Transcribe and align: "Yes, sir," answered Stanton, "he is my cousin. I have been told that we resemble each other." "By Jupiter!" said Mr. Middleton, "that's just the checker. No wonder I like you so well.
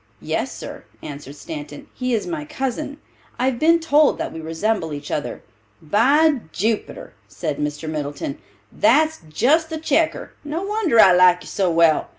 "Yes, 0.19 0.51
sir," 0.51 0.85
answered 1.03 1.35
Stanton, 1.35 1.85
"he 1.93 2.15
is 2.15 2.25
my 2.25 2.43
cousin. 2.43 2.97
I 3.37 3.45
have 3.51 3.59
been 3.59 3.79
told 3.79 4.17
that 4.17 4.33
we 4.33 4.39
resemble 4.41 4.93
each 4.95 5.11
other." 5.11 5.43
"By 5.79 6.39
Jupiter!" 6.51 7.13
said 7.27 7.57
Mr. 7.59 7.87
Middleton, 7.87 8.39
"that's 8.71 9.19
just 9.29 9.69
the 9.69 9.77
checker. 9.77 10.33
No 10.43 10.63
wonder 10.63 10.99
I 10.99 11.11
like 11.13 11.43
you 11.43 11.47
so 11.47 11.69
well. 11.69 12.07